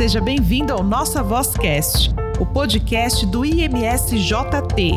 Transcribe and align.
Seja 0.00 0.18
bem-vindo 0.18 0.72
ao 0.72 0.82
Nossa 0.82 1.22
Vozcast, 1.22 2.10
o 2.40 2.46
podcast 2.46 3.26
do 3.26 3.44
IMSJT. 3.44 4.92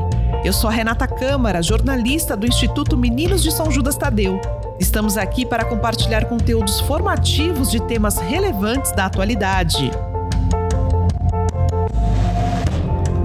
Eu 0.45 0.53
sou 0.53 0.69
Renata 0.69 1.05
Câmara, 1.05 1.61
jornalista 1.61 2.37
do 2.37 2.47
Instituto 2.47 2.95
Meninos 2.95 3.43
de 3.43 3.51
São 3.51 3.69
Judas 3.69 3.97
Tadeu. 3.97 4.39
Estamos 4.79 5.17
aqui 5.17 5.45
para 5.45 5.65
compartilhar 5.65 6.23
conteúdos 6.29 6.79
formativos 6.79 7.69
de 7.69 7.81
temas 7.81 8.17
relevantes 8.17 8.93
da 8.93 9.07
atualidade. 9.07 9.91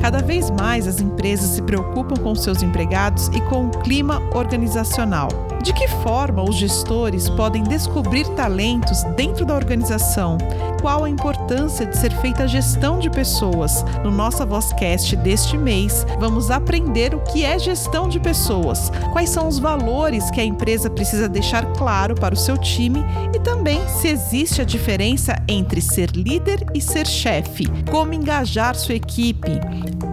Cada 0.01 0.21
vez 0.21 0.51
mais 0.51 0.89
as 0.89 1.01
empresas 1.01 1.51
se 1.51 1.63
preocupam 1.63 2.17
com 2.17 2.35
seus 2.35 2.61
empregados 2.61 3.29
e 3.29 3.41
com 3.43 3.67
o 3.67 3.71
clima 3.71 4.21
organizacional. 4.35 5.29
De 5.63 5.73
que 5.73 5.89
forma 5.89 6.43
os 6.43 6.57
gestores 6.57 7.29
podem 7.29 7.65
descobrir 7.65 8.27
talentos 8.29 9.03
dentro 9.17 9.45
da 9.45 9.55
organização? 9.55 10.39
Qual 10.81 11.05
a 11.05 11.11
importância 11.11 11.85
de 11.85 11.97
ser 11.97 12.13
feita 12.21 12.45
a 12.45 12.47
gestão 12.47 13.01
de 13.01 13.11
pessoas? 13.11 13.85
No 14.05 14.11
nossa 14.11 14.47
Vozcast 14.47 15.17
deste 15.17 15.59
mês, 15.59 16.07
vamos 16.21 16.51
aprender 16.53 17.15
o 17.15 17.21
que 17.21 17.45
é 17.45 17.59
gestão 17.59 18.09
de 18.09 18.21
pessoas, 18.21 18.91
quais 19.13 19.31
são 19.31 19.49
os 19.49 19.59
valores 19.59 20.31
que 20.31 20.41
a 20.41 20.45
empresa 20.45 20.89
precisa 20.89 21.29
deixar 21.29 21.67
claro 21.73 22.15
para 22.15 22.35
o 22.35 22.39
seu 22.39 22.57
time 22.57 23.05
e 23.35 23.41
também 23.41 23.81
se 23.89 24.07
existe 24.07 24.61
a 24.61 24.65
diferença 24.65 25.37
entre 25.49 25.81
ser 25.81 26.11
líder 26.13 26.65
e 26.73 26.81
ser 26.81 27.07
chefe, 27.07 27.67
como 27.91 28.15
engajar 28.15 28.77
sua 28.77 28.95
equipe. 28.95 29.61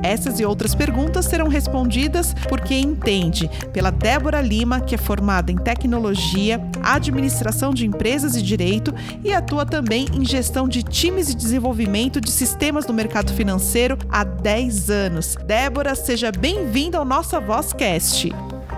Essas 0.04 0.40
e 0.40 0.46
outras 0.46 0.76
perguntas 0.76 1.26
serão 1.26 1.48
respondidas 1.48 2.34
por 2.48 2.62
quem 2.62 2.84
entende, 2.84 3.50
pela 3.74 3.92
Débora 3.92 4.40
Lima, 4.40 4.80
que 4.80 4.94
é 4.94 4.98
formada 4.98 5.35
em 5.52 5.56
tecnologia, 5.58 6.60
administração 6.84 7.74
de 7.74 7.86
empresas 7.86 8.36
e 8.36 8.42
direito 8.42 8.94
e 9.24 9.34
atua 9.34 9.66
também 9.66 10.08
em 10.14 10.26
gestão 10.26 10.68
de 10.68 10.84
times 10.84 11.30
e 11.30 11.36
desenvolvimento 11.36 12.22
de 12.22 12.32
sistemas 12.32 12.86
no 12.86 12.94
mercado 12.94 13.34
financeiro 13.34 13.98
há 14.10 14.24
10 14.24 14.90
anos. 14.90 15.36
Débora, 15.46 15.96
seja 15.96 16.32
bem-vinda 16.32 16.98
ao 16.98 17.06
Nossa 17.06 17.40
Vozcast. 17.40 18.32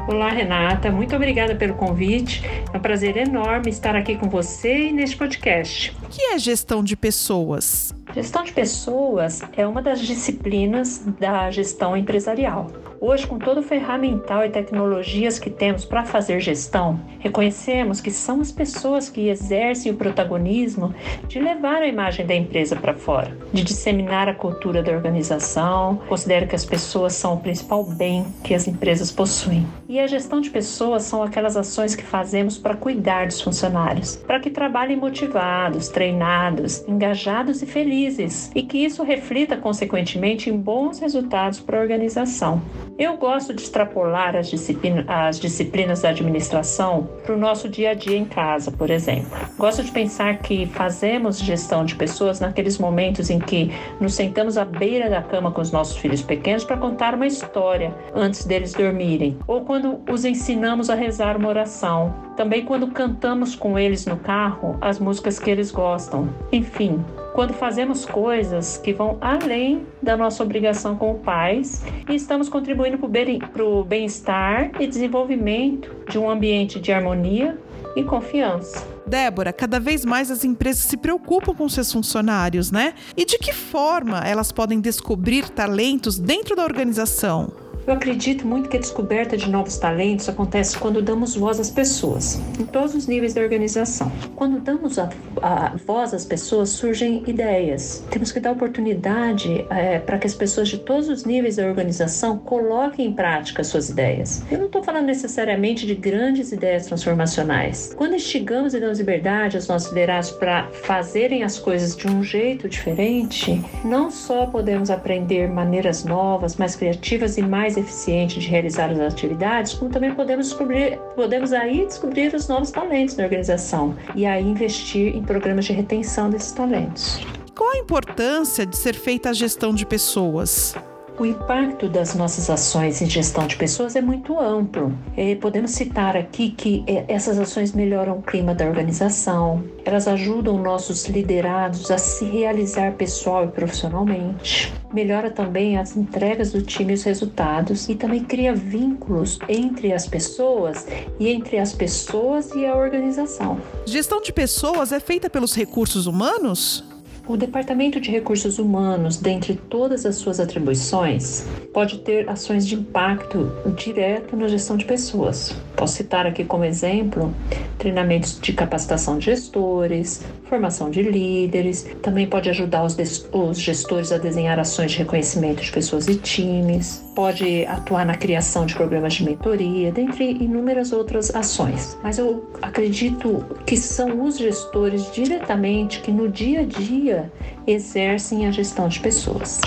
Olá, 0.07 0.29
Renata. 0.29 0.89
Muito 0.89 1.13
obrigada 1.17 1.53
pelo 1.53 1.73
convite. 1.73 2.41
É 2.73 2.77
um 2.77 2.79
prazer 2.79 3.17
enorme 3.17 3.69
estar 3.69 3.93
aqui 3.93 4.15
com 4.15 4.29
você 4.29 4.87
e 4.87 4.93
neste 4.93 5.17
podcast. 5.17 5.93
O 6.01 6.07
que 6.07 6.21
é 6.21 6.39
gestão 6.39 6.81
de 6.81 6.95
pessoas? 6.95 7.93
Gestão 8.15 8.43
de 8.43 8.53
pessoas 8.53 9.41
é 9.57 9.67
uma 9.67 9.81
das 9.81 9.99
disciplinas 9.99 11.03
da 11.19 11.51
gestão 11.51 11.95
empresarial. 11.97 12.71
Hoje, 12.99 13.27
com 13.27 13.37
todo 13.37 13.59
o 13.59 13.63
ferramental 13.63 14.43
e 14.43 14.49
tecnologias 14.49 15.37
que 15.37 15.51
temos 15.51 15.85
para 15.85 16.03
fazer 16.03 16.39
gestão, 16.39 16.99
reconhecemos 17.19 18.01
que 18.01 18.09
são 18.09 18.41
as 18.41 18.51
pessoas 18.51 19.07
que 19.07 19.29
exercem 19.29 19.91
o 19.91 19.95
protagonismo 19.95 20.95
de 21.27 21.39
levar 21.39 21.83
a 21.83 21.87
imagem 21.87 22.25
da 22.25 22.33
empresa 22.33 22.75
para 22.75 22.95
fora, 22.95 23.37
de 23.53 23.63
disseminar 23.63 24.27
a 24.27 24.33
cultura 24.33 24.81
da 24.81 24.91
organização. 24.91 26.01
Considero 26.07 26.47
que 26.47 26.55
as 26.55 26.65
pessoas 26.65 27.13
são 27.13 27.35
o 27.35 27.39
principal 27.39 27.83
bem 27.83 28.25
que 28.43 28.55
as 28.55 28.67
empresas 28.67 29.11
possuem. 29.11 29.67
E 29.87 29.99
a 29.99 30.07
gestão 30.07 30.41
de 30.41 30.49
pessoas 30.49 31.03
são 31.03 31.21
aquelas 31.21 31.55
ações 31.55 31.95
que 31.95 32.03
fazemos 32.03 32.57
para 32.57 32.75
cuidar 32.75 33.27
dos 33.27 33.41
funcionários, 33.41 34.15
para 34.15 34.39
que 34.39 34.49
trabalhem 34.49 34.97
motivados, 34.97 35.87
treinados, 35.87 36.83
engajados 36.87 37.61
e 37.61 37.67
felizes, 37.67 38.51
e 38.55 38.63
que 38.63 38.79
isso 38.79 39.03
reflita 39.03 39.55
consequentemente 39.55 40.49
em 40.49 40.57
bons 40.57 40.99
resultados 40.99 41.59
para 41.59 41.77
a 41.77 41.81
organização. 41.81 42.59
Eu 42.97 43.15
gosto 43.15 43.53
de 43.53 43.61
extrapolar 43.61 44.35
as, 44.35 44.49
disciplina, 44.49 45.05
as 45.07 45.39
disciplinas 45.39 46.01
da 46.01 46.09
administração 46.09 47.07
para 47.23 47.35
o 47.35 47.37
nosso 47.37 47.69
dia 47.69 47.91
a 47.91 47.93
dia 47.93 48.17
em 48.17 48.25
casa, 48.25 48.71
por 48.71 48.89
exemplo. 48.89 49.29
Gosto 49.55 49.83
de 49.83 49.91
pensar 49.91 50.39
que 50.39 50.65
fazemos 50.65 51.37
gestão 51.37 51.85
de 51.85 51.93
pessoas 51.93 52.39
naqueles 52.39 52.79
momentos 52.79 53.29
em 53.29 53.37
que 53.37 53.71
nos 54.01 54.15
sentamos 54.15 54.57
à 54.57 54.65
beira 54.65 55.11
da 55.11 55.21
cama 55.21 55.51
com 55.51 55.61
os 55.61 55.71
nossos 55.71 55.95
filhos 55.97 56.23
pequenos 56.23 56.63
para 56.63 56.75
contar 56.75 57.13
uma 57.13 57.27
história 57.27 57.93
antes 58.15 58.45
deles 58.45 58.73
dormirem, 58.73 59.37
ou 59.45 59.61
quando 59.61 59.99
os 60.09 60.25
ensinamos 60.25 60.89
a 60.89 60.95
rezar 60.95 61.37
uma 61.37 61.49
oração, 61.49 62.15
também 62.35 62.65
quando 62.65 62.87
cantamos 62.87 63.55
com 63.55 63.77
eles 63.77 64.07
no 64.07 64.17
carro 64.17 64.75
as 64.81 64.97
músicas 64.97 65.37
que 65.37 65.51
eles 65.51 65.69
gostam. 65.69 66.27
Enfim, 66.51 67.03
quando 67.37 67.53
fazemos 67.53 68.03
coisas 68.03 68.77
que 68.77 68.91
vão 68.91 69.19
além 69.21 69.85
da 70.01 70.17
nossa 70.17 70.41
obrigação 70.41 70.95
como 70.95 71.19
pais 71.19 71.83
e 72.09 72.15
estamos 72.15 72.49
contribuindo 72.49 72.97
para 72.97 73.63
o 73.63 73.83
bem-estar 73.83 74.71
e 74.79 74.87
desenvolvimento 74.87 75.95
de 76.09 76.17
um 76.17 76.27
ambiente 76.27 76.79
de 76.79 76.91
harmonia 76.91 77.55
e 77.95 78.03
confiança. 78.03 78.83
Débora, 79.05 79.53
cada 79.53 79.79
vez 79.79 80.03
mais 80.03 80.31
as 80.31 80.43
empresas 80.43 80.85
se 80.85 80.97
preocupam 80.97 81.53
com 81.53 81.69
seus 81.69 81.93
funcionários, 81.93 82.71
né? 82.71 82.95
E 83.15 83.23
de 83.23 83.37
que 83.37 83.53
forma 83.53 84.17
elas 84.27 84.51
podem 84.51 84.81
descobrir 84.81 85.47
talentos 85.47 86.17
dentro 86.17 86.55
da 86.55 86.63
organização? 86.63 87.66
Eu 87.87 87.93
acredito 87.93 88.45
muito 88.45 88.67
que 88.67 88.75
a 88.75 88.79
descoberta 88.81 89.37
de 89.37 89.49
novos 89.49 89.77
talentos 89.77 90.27
acontece 90.27 90.77
quando 90.77 91.01
damos 91.01 91.37
voz 91.37 91.57
às 91.57 91.69
pessoas, 91.69 92.37
em 92.59 92.65
todos 92.65 92.93
os 92.93 93.07
níveis 93.07 93.33
da 93.33 93.39
organização. 93.39 94.11
Quando 94.35 94.59
damos 94.59 94.99
a, 94.99 95.07
a 95.41 95.73
voz 95.85 96.13
às 96.13 96.25
pessoas, 96.25 96.67
surgem 96.67 97.23
ideias. 97.25 98.03
Temos 98.11 98.33
que 98.33 98.41
dar 98.41 98.51
oportunidade 98.51 99.65
é, 99.69 99.99
para 99.99 100.17
que 100.17 100.27
as 100.27 100.33
pessoas 100.33 100.67
de 100.67 100.79
todos 100.79 101.07
os 101.07 101.23
níveis 101.23 101.55
da 101.55 101.65
organização 101.65 102.37
coloquem 102.37 103.05
em 103.05 103.13
prática 103.13 103.63
suas 103.63 103.89
ideias. 103.89 104.43
Eu 104.51 104.57
não 104.57 104.65
estou 104.65 104.83
falando 104.83 105.05
necessariamente 105.05 105.87
de 105.87 105.95
grandes 105.95 106.51
ideias 106.51 106.87
transformacionais. 106.87 107.93
Quando 107.95 108.15
instigamos 108.15 108.73
e 108.73 108.81
damos 108.81 108.99
liberdade 108.99 109.55
aos 109.55 109.69
nossos 109.69 109.87
liderados 109.93 110.31
para 110.31 110.67
fazerem 110.73 111.41
as 111.41 111.57
coisas 111.57 111.95
de 111.95 112.05
um 112.05 112.21
jeito 112.21 112.67
diferente, 112.67 113.63
não 113.85 114.11
só 114.11 114.45
podemos 114.45 114.89
aprender 114.89 115.47
maneiras 115.47 116.03
novas, 116.03 116.57
mais 116.57 116.75
criativas 116.75 117.37
e 117.37 117.41
mais 117.41 117.76
eficiente 117.79 118.39
de 118.39 118.47
realizar 118.47 118.89
as 118.89 118.99
atividades, 118.99 119.73
como 119.73 119.91
também 119.91 120.13
podemos 120.13 120.47
descobrir, 120.47 120.99
podemos 121.15 121.53
aí 121.53 121.85
descobrir 121.85 122.33
os 122.33 122.47
novos 122.47 122.71
talentos 122.71 123.15
na 123.15 123.23
organização 123.23 123.95
e 124.15 124.25
aí 124.25 124.43
investir 124.43 125.15
em 125.15 125.23
programas 125.23 125.65
de 125.65 125.73
retenção 125.73 126.29
desses 126.29 126.51
talentos. 126.51 127.19
Qual 127.55 127.71
a 127.71 127.77
importância 127.77 128.65
de 128.65 128.77
ser 128.77 128.93
feita 128.93 129.29
a 129.29 129.33
gestão 129.33 129.73
de 129.73 129.85
pessoas? 129.85 130.75
O 131.19 131.25
impacto 131.25 131.89
das 131.89 132.13
nossas 132.13 132.47
ações 132.47 133.01
em 133.01 133.09
gestão 133.09 133.47
de 133.47 133.55
pessoas 133.55 133.95
é 133.95 134.01
muito 134.01 134.39
amplo. 134.39 134.95
É, 135.15 135.33
podemos 135.33 135.71
citar 135.71 136.15
aqui 136.15 136.51
que 136.51 136.83
é, 136.85 137.05
essas 137.07 137.39
ações 137.39 137.71
melhoram 137.71 138.19
o 138.19 138.21
clima 138.21 138.53
da 138.53 138.67
organização, 138.67 139.63
elas 139.83 140.07
ajudam 140.07 140.61
nossos 140.61 141.07
liderados 141.07 141.89
a 141.89 141.97
se 141.97 142.23
realizar 142.25 142.93
pessoal 142.93 143.45
e 143.45 143.47
profissionalmente, 143.47 144.71
melhora 144.93 145.31
também 145.31 145.75
as 145.75 145.97
entregas 145.97 146.51
do 146.51 146.61
time 146.61 146.91
e 146.91 146.93
os 146.93 147.03
resultados 147.03 147.89
e 147.89 147.95
também 147.95 148.23
cria 148.23 148.53
vínculos 148.53 149.39
entre 149.49 149.93
as 149.93 150.05
pessoas 150.05 150.85
e 151.19 151.29
entre 151.29 151.57
as 151.57 151.73
pessoas 151.73 152.51
e 152.51 152.63
a 152.63 152.75
organização. 152.75 153.59
Gestão 153.87 154.21
de 154.21 154.31
pessoas 154.31 154.91
é 154.91 154.99
feita 154.99 155.31
pelos 155.31 155.55
recursos 155.55 156.05
humanos? 156.05 156.83
O 157.27 157.35
Departamento 157.35 157.99
de 157.99 158.09
Recursos 158.09 158.57
Humanos, 158.57 159.17
dentre 159.17 159.59
todas 159.69 160.05
as 160.05 160.15
suas 160.15 160.39
atribuições, 160.39 161.45
pode 161.73 161.97
ter 161.97 162.29
ações 162.29 162.65
de 162.65 162.75
impacto 162.75 163.51
direto 163.75 164.37
na 164.37 164.47
gestão 164.47 164.77
de 164.77 164.85
pessoas. 164.85 165.53
Posso 165.75 165.97
citar 165.97 166.25
aqui 166.25 166.45
como 166.45 166.63
exemplo 166.63 167.33
treinamentos 167.77 168.39
de 168.39 168.53
capacitação 168.53 169.17
de 169.17 169.25
gestores, 169.25 170.23
formação 170.45 170.89
de 170.89 171.01
líderes, 171.01 171.85
também 172.01 172.25
pode 172.25 172.49
ajudar 172.49 172.85
os, 172.85 172.95
os 173.33 173.59
gestores 173.59 174.13
a 174.13 174.17
desenhar 174.17 174.57
ações 174.57 174.91
de 174.91 174.99
reconhecimento 174.99 175.61
de 175.61 175.71
pessoas 175.71 176.07
e 176.07 176.15
times, 176.15 177.03
pode 177.17 177.65
atuar 177.65 178.05
na 178.05 178.15
criação 178.15 178.67
de 178.67 178.75
programas 178.75 179.15
de 179.15 179.23
mentoria, 179.23 179.91
dentre 179.91 180.33
inúmeras 180.33 180.91
outras 180.91 181.33
ações. 181.33 181.97
Mas 182.03 182.19
eu 182.19 182.47
acredito 182.61 183.43
que 183.65 183.75
são 183.75 184.23
os 184.23 184.37
gestores 184.37 185.11
diretamente 185.11 185.99
que 186.01 186.11
no 186.11 186.29
dia 186.29 186.59
a 186.59 186.63
dia 186.63 187.33
exercem 187.65 188.45
a 188.45 188.51
gestão 188.51 188.87
de 188.87 188.99
pessoas. 188.99 189.59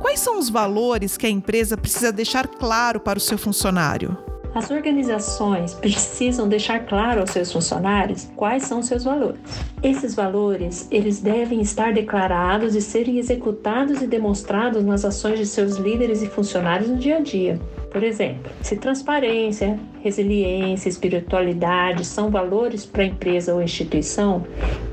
Quais 0.00 0.18
são 0.18 0.38
os 0.38 0.48
valores 0.48 1.18
que 1.18 1.26
a 1.26 1.30
empresa 1.30 1.76
precisa 1.76 2.10
deixar 2.10 2.48
claro 2.48 2.98
para 2.98 3.18
o 3.18 3.20
seu 3.20 3.36
funcionário? 3.36 4.16
As 4.54 4.70
organizações 4.70 5.74
precisam 5.74 6.48
deixar 6.48 6.86
claro 6.86 7.20
aos 7.20 7.30
seus 7.30 7.52
funcionários 7.52 8.28
quais 8.36 8.62
são 8.62 8.84
seus 8.84 9.02
valores. 9.02 9.40
Esses 9.82 10.14
valores, 10.14 10.86
eles 10.92 11.20
devem 11.20 11.60
estar 11.60 11.92
declarados 11.92 12.76
e 12.76 12.80
serem 12.80 13.18
executados 13.18 14.00
e 14.00 14.06
demonstrados 14.06 14.84
nas 14.84 15.04
ações 15.04 15.40
de 15.40 15.46
seus 15.46 15.76
líderes 15.76 16.22
e 16.22 16.28
funcionários 16.28 16.88
no 16.88 16.96
dia 16.96 17.16
a 17.16 17.20
dia. 17.20 17.60
Por 17.94 18.02
exemplo, 18.02 18.50
se 18.60 18.74
transparência, 18.74 19.78
resiliência, 20.02 20.88
espiritualidade 20.88 22.04
são 22.04 22.28
valores 22.28 22.84
para 22.84 23.04
a 23.04 23.06
empresa 23.06 23.54
ou 23.54 23.62
instituição, 23.62 24.44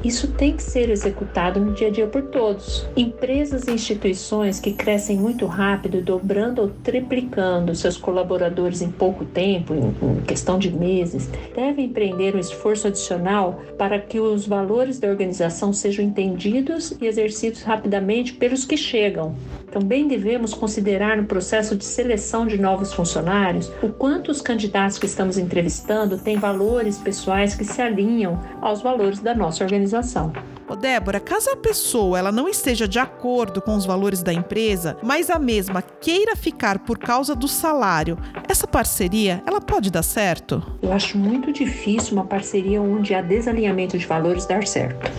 isso 0.03 0.27
tem 0.33 0.55
que 0.55 0.61
ser 0.61 0.87
executado 0.87 1.59
no 1.59 1.73
dia 1.73 1.87
a 1.87 1.89
dia 1.89 2.05
por 2.05 2.21
todos. 2.21 2.87
Empresas 2.95 3.67
e 3.67 3.71
instituições 3.71 4.59
que 4.59 4.73
crescem 4.73 5.17
muito 5.17 5.47
rápido, 5.47 5.99
dobrando 5.99 6.61
ou 6.61 6.69
triplicando 6.69 7.73
seus 7.73 7.97
colaboradores 7.97 8.83
em 8.83 8.91
pouco 8.91 9.25
tempo, 9.25 9.73
em 9.73 10.21
questão 10.21 10.59
de 10.59 10.69
meses, 10.69 11.27
devem 11.55 11.85
empreender 11.85 12.35
um 12.35 12.39
esforço 12.39 12.85
adicional 12.85 13.63
para 13.79 13.97
que 13.99 14.19
os 14.19 14.45
valores 14.45 14.99
da 14.99 15.07
organização 15.07 15.73
sejam 15.73 16.05
entendidos 16.05 16.95
e 17.01 17.07
exercidos 17.07 17.63
rapidamente 17.63 18.33
pelos 18.33 18.63
que 18.63 18.77
chegam. 18.77 19.35
Também 19.71 20.05
devemos 20.05 20.53
considerar 20.53 21.15
no 21.15 21.23
processo 21.23 21.77
de 21.77 21.85
seleção 21.85 22.45
de 22.45 22.59
novos 22.59 22.93
funcionários 22.93 23.71
o 23.81 23.87
quanto 23.87 24.29
os 24.29 24.41
candidatos 24.41 24.97
que 24.97 25.05
estamos 25.05 25.37
entrevistando 25.37 26.17
têm 26.17 26.37
valores 26.37 26.97
pessoais 26.97 27.55
que 27.55 27.63
se 27.63 27.81
alinham 27.81 28.37
aos 28.59 28.81
valores 28.81 29.19
da 29.19 29.33
nossa 29.33 29.63
organização. 29.63 30.33
Ô 30.67 30.75
Débora, 30.75 31.19
caso 31.19 31.49
a 31.49 31.55
pessoa 31.55 32.19
ela 32.19 32.31
não 32.31 32.47
esteja 32.47 32.87
de 32.87 32.99
acordo 32.99 33.61
com 33.61 33.75
os 33.75 33.85
valores 33.85 34.21
da 34.21 34.33
empresa, 34.33 34.97
mas 35.01 35.29
a 35.29 35.39
mesma 35.39 35.81
queira 35.81 36.35
ficar 36.35 36.79
por 36.79 36.97
causa 36.97 37.33
do 37.33 37.47
salário, 37.47 38.17
essa 38.47 38.67
parceria 38.67 39.41
ela 39.45 39.61
pode 39.61 39.89
dar 39.89 40.03
certo? 40.03 40.61
Eu 40.81 40.91
acho 40.91 41.17
muito 41.17 41.51
difícil 41.51 42.13
uma 42.13 42.25
parceria 42.25 42.81
onde 42.81 43.13
há 43.13 43.21
desalinhamento 43.21 43.97
de 43.97 44.05
valores 44.05 44.45
dar 44.45 44.65
certo. 44.67 45.09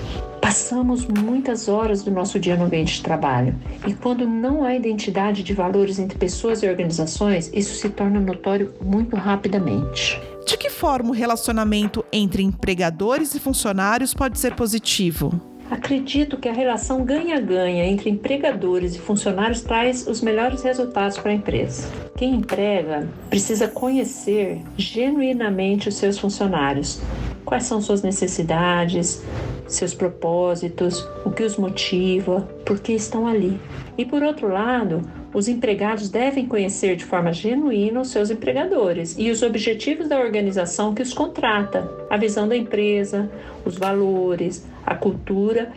Passamos 0.52 1.06
muitas 1.06 1.66
horas 1.66 2.02
do 2.02 2.10
nosso 2.10 2.38
dia 2.38 2.54
no 2.58 2.64
ambiente 2.64 2.96
de 2.96 3.02
trabalho 3.02 3.54
e 3.86 3.94
quando 3.94 4.26
não 4.26 4.62
há 4.62 4.74
identidade 4.74 5.42
de 5.42 5.54
valores 5.54 5.98
entre 5.98 6.18
pessoas 6.18 6.62
e 6.62 6.68
organizações, 6.68 7.50
isso 7.54 7.74
se 7.74 7.88
torna 7.88 8.20
notório 8.20 8.74
muito 8.84 9.16
rapidamente. 9.16 10.20
De 10.46 10.58
que 10.58 10.68
forma 10.68 11.08
o 11.08 11.14
relacionamento 11.14 12.04
entre 12.12 12.42
empregadores 12.42 13.34
e 13.34 13.40
funcionários 13.40 14.12
pode 14.12 14.38
ser 14.38 14.54
positivo? 14.54 15.40
Acredito 15.70 16.36
que 16.36 16.50
a 16.50 16.52
relação 16.52 17.02
ganha-ganha 17.02 17.86
entre 17.86 18.10
empregadores 18.10 18.94
e 18.94 18.98
funcionários 18.98 19.62
traz 19.62 20.06
os 20.06 20.20
melhores 20.20 20.62
resultados 20.62 21.16
para 21.16 21.30
a 21.30 21.34
empresa. 21.34 21.88
Quem 22.14 22.34
emprega 22.34 23.08
precisa 23.30 23.68
conhecer 23.68 24.60
genuinamente 24.76 25.88
os 25.88 25.94
seus 25.94 26.18
funcionários, 26.18 27.00
quais 27.42 27.64
são 27.64 27.80
suas 27.80 28.02
necessidades, 28.02 29.22
seus 29.66 29.94
propósitos, 29.94 31.06
o 31.24 31.30
que 31.30 31.42
os 31.42 31.56
motiva, 31.56 32.40
por 32.64 32.80
que 32.80 32.92
estão 32.92 33.26
ali. 33.26 33.60
E 33.96 34.04
por 34.04 34.22
outro 34.22 34.48
lado, 34.48 35.02
os 35.34 35.48
empregados 35.48 36.08
devem 36.08 36.46
conhecer 36.46 36.96
de 36.96 37.04
forma 37.04 37.32
genuína 37.32 38.00
os 38.00 38.10
seus 38.10 38.30
empregadores 38.30 39.16
e 39.18 39.30
os 39.30 39.42
objetivos 39.42 40.08
da 40.08 40.18
organização 40.18 40.94
que 40.94 41.02
os 41.02 41.14
contrata, 41.14 41.90
a 42.10 42.16
visão 42.16 42.46
da 42.46 42.56
empresa, 42.56 43.30
os 43.64 43.78
valores, 43.78 44.66
a 44.84 44.94
cultura 44.94 45.72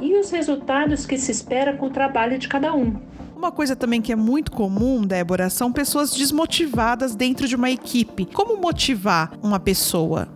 e 0.00 0.18
os 0.18 0.30
resultados 0.30 1.06
que 1.06 1.16
se 1.18 1.30
espera 1.30 1.76
com 1.76 1.86
o 1.86 1.90
trabalho 1.90 2.38
de 2.38 2.48
cada 2.48 2.74
um. 2.74 2.96
Uma 3.36 3.52
coisa 3.52 3.76
também 3.76 4.00
que 4.00 4.10
é 4.10 4.16
muito 4.16 4.50
comum, 4.50 5.02
Débora, 5.02 5.50
são 5.50 5.70
pessoas 5.70 6.16
desmotivadas 6.16 7.14
dentro 7.14 7.46
de 7.46 7.54
uma 7.54 7.70
equipe. 7.70 8.24
Como 8.24 8.56
motivar 8.56 9.30
uma 9.42 9.60
pessoa? 9.60 10.35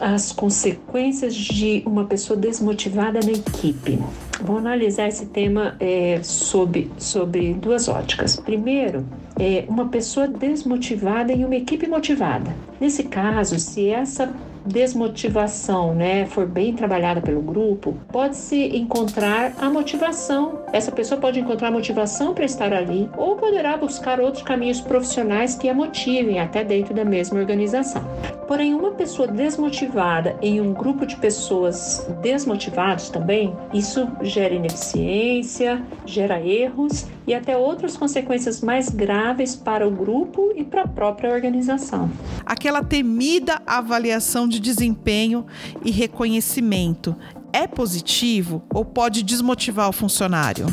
As 0.00 0.32
consequências 0.32 1.34
de 1.34 1.82
uma 1.86 2.04
pessoa 2.04 2.38
desmotivada 2.38 3.20
na 3.20 3.32
equipe. 3.32 3.98
Vou 4.42 4.58
analisar 4.58 5.08
esse 5.08 5.26
tema 5.26 5.76
é, 5.78 6.20
sob, 6.22 6.90
sobre 6.98 7.54
duas 7.54 7.88
óticas. 7.88 8.36
Primeiro, 8.36 9.06
é 9.38 9.64
uma 9.68 9.88
pessoa 9.88 10.26
desmotivada 10.26 11.32
em 11.32 11.44
uma 11.44 11.56
equipe 11.56 11.86
motivada. 11.86 12.54
Nesse 12.80 13.04
caso, 13.04 13.58
se 13.58 13.88
essa 13.88 14.32
desmotivação, 14.66 15.94
né, 15.94 16.26
for 16.26 16.46
bem 16.46 16.74
trabalhada 16.74 17.20
pelo 17.20 17.42
grupo, 17.42 17.96
pode-se 18.10 18.76
encontrar 18.76 19.54
a 19.58 19.68
motivação. 19.70 20.60
Essa 20.72 20.92
pessoa 20.92 21.20
pode 21.20 21.40
encontrar 21.40 21.70
motivação 21.70 22.34
para 22.34 22.44
estar 22.44 22.72
ali 22.72 23.08
ou 23.16 23.36
poderá 23.36 23.76
buscar 23.76 24.20
outros 24.20 24.42
caminhos 24.42 24.80
profissionais 24.80 25.54
que 25.54 25.68
a 25.68 25.74
motivem 25.74 26.40
até 26.40 26.64
dentro 26.64 26.94
da 26.94 27.04
mesma 27.04 27.38
organização. 27.38 28.02
Porém, 28.46 28.74
uma 28.74 28.90
pessoa 28.90 29.28
desmotivada 29.28 30.36
em 30.42 30.60
um 30.60 30.72
grupo 30.72 31.06
de 31.06 31.16
pessoas 31.16 32.06
desmotivados 32.20 33.08
também, 33.08 33.56
isso 33.72 34.06
gera 34.22 34.54
ineficiência, 34.54 35.82
gera 36.04 36.40
erros 36.40 37.06
e 37.26 37.34
até 37.34 37.56
outras 37.56 37.96
consequências 37.96 38.60
mais 38.60 38.88
graves 38.88 39.54
para 39.54 39.86
o 39.86 39.90
grupo 39.90 40.52
e 40.56 40.64
para 40.64 40.82
a 40.82 40.88
própria 40.88 41.32
organização. 41.32 42.10
Aquela 42.44 42.82
temida 42.82 43.60
avaliação 43.66 44.48
de 44.48 44.58
desempenho 44.58 45.46
e 45.84 45.90
reconhecimento 45.90 47.14
é 47.52 47.66
positivo 47.66 48.62
ou 48.72 48.84
pode 48.84 49.22
desmotivar 49.22 49.88
o 49.88 49.92
funcionário? 49.92 50.66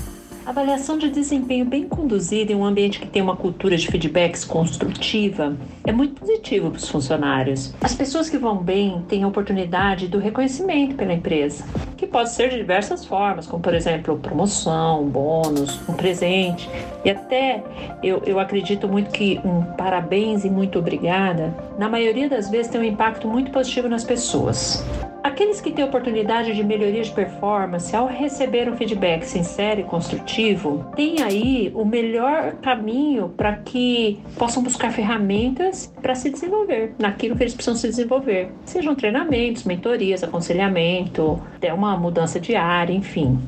Avaliação 0.50 0.98
de 0.98 1.12
desempenho 1.12 1.64
bem 1.64 1.88
conduzida 1.88 2.52
em 2.52 2.56
um 2.56 2.66
ambiente 2.66 3.00
que 3.00 3.06
tem 3.06 3.22
uma 3.22 3.36
cultura 3.36 3.78
de 3.78 3.86
feedbacks 3.86 4.44
construtiva 4.44 5.56
é 5.86 5.92
muito 5.92 6.20
positivo 6.20 6.72
para 6.72 6.80
os 6.80 6.90
funcionários. 6.90 7.72
As 7.80 7.94
pessoas 7.94 8.32
que 8.32 8.38
vão 8.40 8.58
bem 8.58 9.06
têm 9.08 9.24
a 9.24 9.28
oportunidade 9.28 10.08
do 10.08 10.18
reconhecimento 10.18 10.96
pela 10.96 11.14
empresa, 11.14 11.64
que 11.96 12.08
pode 12.08 12.32
ser 12.32 12.50
de 12.50 12.58
diversas 12.58 13.06
formas, 13.06 13.46
como 13.46 13.62
por 13.62 13.76
exemplo 13.76 14.18
promoção, 14.18 15.06
bônus, 15.06 15.80
um 15.88 15.94
presente. 15.94 16.68
E 17.06 17.12
até 17.12 17.64
eu, 18.02 18.24
eu 18.26 18.40
acredito 18.40 18.88
muito 18.88 19.12
que 19.12 19.40
um 19.46 19.62
parabéns 19.78 20.46
e 20.46 20.50
muito 20.50 20.80
obrigada, 20.80 21.56
na 21.78 21.88
maioria 21.88 22.28
das 22.28 22.50
vezes, 22.50 22.72
tem 22.72 22.82
um 22.82 22.84
impacto 22.84 23.28
muito 23.28 23.52
positivo 23.52 23.88
nas 23.88 24.04
pessoas. 24.04 24.84
Aqueles 25.22 25.60
que 25.62 25.72
têm 25.72 25.84
oportunidade 25.84 26.54
de 26.54 26.64
melhoria 26.64 27.04
de 27.04 27.12
performance, 27.12 27.94
ao 27.94 28.08
receber 28.08 28.70
um 28.70 28.76
feedback 28.76 29.24
sincero 29.24 29.82
e 29.82 29.84
construtivo, 29.84 30.39
têm 30.96 31.22
aí 31.22 31.72
o 31.76 31.84
melhor 31.84 32.54
caminho 32.62 33.30
para 33.30 33.58
que 33.58 34.20
possam 34.38 34.64
buscar 34.64 34.92
ferramentas 34.92 35.94
para 36.02 36.16
se 36.16 36.30
desenvolver 36.30 36.94
naquilo 36.98 37.36
que 37.36 37.44
eles 37.44 37.54
precisam 37.54 37.76
se 37.76 37.88
desenvolver. 37.88 38.50
Sejam 38.66 38.96
treinamentos, 38.96 39.64
mentorias, 39.64 40.24
aconselhamento, 40.24 41.42
até 41.56 41.74
uma 41.74 41.98
mudança 41.98 42.40
de 42.40 42.56
área, 42.56 42.94
enfim 42.94 43.40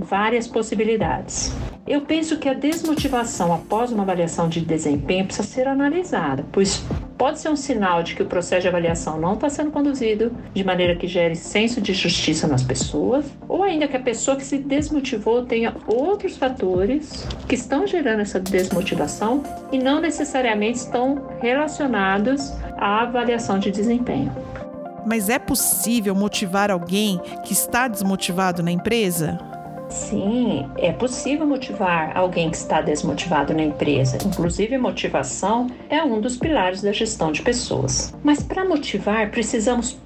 várias 0.00 0.48
possibilidades. 0.48 1.54
Eu 1.90 2.02
penso 2.02 2.38
que 2.38 2.48
a 2.48 2.54
desmotivação 2.54 3.52
após 3.52 3.90
uma 3.90 4.04
avaliação 4.04 4.48
de 4.48 4.60
desempenho 4.60 5.24
precisa 5.26 5.48
ser 5.48 5.66
analisada, 5.66 6.46
pois 6.52 6.84
pode 7.18 7.40
ser 7.40 7.48
um 7.48 7.56
sinal 7.56 8.00
de 8.04 8.14
que 8.14 8.22
o 8.22 8.26
processo 8.26 8.62
de 8.62 8.68
avaliação 8.68 9.18
não 9.18 9.34
está 9.34 9.50
sendo 9.50 9.72
conduzido 9.72 10.30
de 10.54 10.62
maneira 10.62 10.94
que 10.94 11.08
gere 11.08 11.34
senso 11.34 11.80
de 11.80 11.92
justiça 11.92 12.46
nas 12.46 12.62
pessoas, 12.62 13.26
ou 13.48 13.64
ainda 13.64 13.88
que 13.88 13.96
a 13.96 14.00
pessoa 14.00 14.36
que 14.36 14.44
se 14.44 14.58
desmotivou 14.58 15.44
tenha 15.44 15.74
outros 15.88 16.36
fatores 16.36 17.26
que 17.48 17.56
estão 17.56 17.84
gerando 17.88 18.20
essa 18.20 18.38
desmotivação 18.38 19.42
e 19.72 19.76
não 19.76 20.00
necessariamente 20.00 20.78
estão 20.78 21.20
relacionados 21.40 22.52
à 22.78 23.02
avaliação 23.02 23.58
de 23.58 23.72
desempenho. 23.72 24.32
Mas 25.04 25.28
é 25.28 25.40
possível 25.40 26.14
motivar 26.14 26.70
alguém 26.70 27.20
que 27.44 27.52
está 27.52 27.88
desmotivado 27.88 28.62
na 28.62 28.70
empresa? 28.70 29.49
Sim, 29.90 30.70
é 30.78 30.92
possível 30.92 31.46
motivar 31.46 32.16
alguém 32.16 32.48
que 32.48 32.56
está 32.56 32.80
desmotivado 32.80 33.52
na 33.52 33.62
empresa. 33.62 34.18
Inclusive, 34.24 34.78
motivação 34.78 35.68
é 35.88 36.02
um 36.02 36.20
dos 36.20 36.36
pilares 36.36 36.80
da 36.80 36.92
gestão 36.92 37.32
de 37.32 37.42
pessoas. 37.42 38.14
Mas 38.22 38.42
para 38.42 38.64
motivar, 38.64 39.30
precisamos 39.30 39.98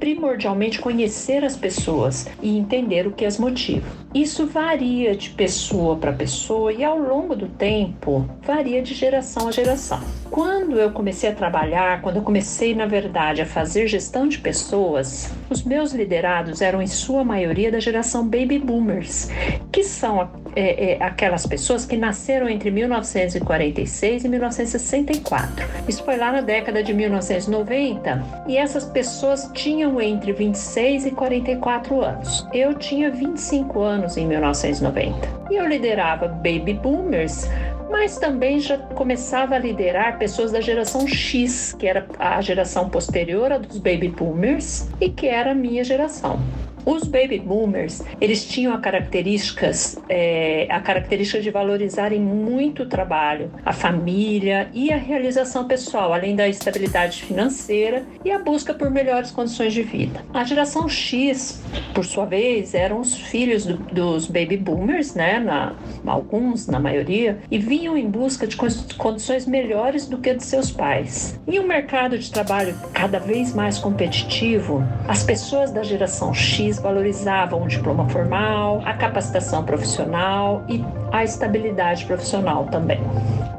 primordialmente 0.00 0.80
conhecer 0.80 1.44
as 1.44 1.56
pessoas 1.56 2.26
e 2.42 2.56
entender 2.56 3.06
o 3.06 3.12
que 3.12 3.26
as 3.26 3.38
motiva. 3.38 3.86
Isso 4.14 4.46
varia 4.46 5.14
de 5.14 5.28
pessoa 5.30 5.96
para 5.96 6.12
pessoa 6.12 6.72
e 6.72 6.82
ao 6.82 6.98
longo 6.98 7.36
do 7.36 7.48
tempo 7.48 8.26
varia 8.42 8.80
de 8.80 8.94
geração 8.94 9.48
a 9.48 9.50
geração. 9.52 10.00
Quando 10.30 10.80
eu 10.80 10.90
comecei 10.90 11.28
a 11.28 11.34
trabalhar, 11.34 12.00
quando 12.00 12.16
eu 12.16 12.22
comecei, 12.22 12.74
na 12.74 12.86
verdade, 12.86 13.42
a 13.42 13.46
fazer 13.46 13.86
gestão 13.86 14.26
de 14.26 14.38
pessoas, 14.38 15.30
os 15.50 15.62
meus 15.62 15.92
liderados 15.92 16.62
eram 16.62 16.80
em 16.80 16.86
sua 16.86 17.22
maioria 17.24 17.70
da 17.70 17.78
geração 17.78 18.24
baby 18.24 18.58
boomers, 18.58 19.25
que 19.72 19.82
são 19.82 20.28
é, 20.54 20.92
é, 20.92 21.02
aquelas 21.02 21.46
pessoas 21.46 21.84
que 21.84 21.96
nasceram 21.96 22.48
entre 22.48 22.70
1946 22.70 24.24
e 24.24 24.28
1964. 24.28 25.66
Isso 25.86 26.02
foi 26.04 26.16
lá 26.16 26.32
na 26.32 26.40
década 26.40 26.82
de 26.82 26.94
1990 26.94 28.44
e 28.48 28.56
essas 28.56 28.84
pessoas 28.84 29.50
tinham 29.52 30.00
entre 30.00 30.32
26 30.32 31.06
e 31.06 31.10
44 31.10 32.00
anos. 32.02 32.46
Eu 32.52 32.74
tinha 32.74 33.10
25 33.10 33.80
anos 33.80 34.16
em 34.16 34.26
1990 34.26 35.28
e 35.50 35.56
eu 35.56 35.66
liderava 35.66 36.28
baby 36.28 36.74
boomers 36.74 37.48
mas 37.90 38.18
também 38.18 38.58
já 38.60 38.76
começava 38.78 39.54
a 39.54 39.58
liderar 39.58 40.18
pessoas 40.18 40.52
da 40.52 40.60
geração 40.60 41.06
X, 41.06 41.72
que 41.78 41.86
era 41.86 42.06
a 42.18 42.40
geração 42.40 42.90
posterior 42.90 43.52
à 43.52 43.58
dos 43.58 43.78
baby 43.78 44.08
boomers 44.08 44.88
e 45.00 45.08
que 45.08 45.26
era 45.26 45.52
a 45.52 45.54
minha 45.54 45.84
geração. 45.84 46.38
Os 46.86 47.02
baby 47.02 47.40
boomers, 47.40 48.00
eles 48.20 48.44
tinham 48.44 48.72
a 48.72 48.78
características, 48.78 49.98
é, 50.08 50.68
a 50.70 50.78
característica 50.78 51.40
de 51.42 51.50
valorizarem 51.50 52.20
muito 52.20 52.84
o 52.84 52.86
trabalho, 52.86 53.50
a 53.64 53.72
família 53.72 54.68
e 54.72 54.92
a 54.92 54.96
realização 54.96 55.66
pessoal, 55.66 56.14
além 56.14 56.36
da 56.36 56.46
estabilidade 56.46 57.24
financeira 57.24 58.04
e 58.24 58.30
a 58.30 58.38
busca 58.38 58.72
por 58.72 58.88
melhores 58.88 59.32
condições 59.32 59.72
de 59.72 59.82
vida. 59.82 60.24
A 60.32 60.44
geração 60.44 60.88
X, 60.88 61.60
por 61.92 62.04
sua 62.04 62.24
vez, 62.24 62.72
eram 62.72 63.00
os 63.00 63.16
filhos 63.16 63.66
do, 63.66 63.78
dos 63.92 64.26
baby 64.26 64.56
boomers, 64.56 65.12
né, 65.12 65.40
na, 65.40 65.74
alguns, 66.06 66.68
na 66.68 66.78
maioria, 66.78 67.40
e 67.50 67.58
vinham 67.58 67.98
em 67.98 68.08
busca 68.08 68.46
de 68.46 68.56
condições 68.96 69.44
melhores 69.44 70.06
do 70.06 70.18
que 70.18 70.32
de 70.32 70.44
seus 70.44 70.70
pais. 70.70 71.36
Em 71.48 71.58
um 71.58 71.66
mercado 71.66 72.16
de 72.16 72.30
trabalho 72.30 72.76
cada 72.92 73.18
vez 73.18 73.52
mais 73.52 73.76
competitivo, 73.76 74.84
as 75.08 75.24
pessoas 75.24 75.72
da 75.72 75.82
geração 75.82 76.32
X 76.32 76.75
valorizavam 76.78 77.62
o 77.62 77.68
diploma 77.68 78.08
formal, 78.08 78.82
a 78.84 78.94
capacitação 78.94 79.64
profissional 79.64 80.64
e 80.68 80.84
a 81.12 81.24
estabilidade 81.24 82.04
profissional 82.04 82.66
também. 82.66 83.00